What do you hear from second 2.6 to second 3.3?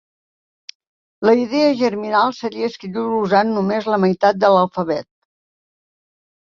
escriure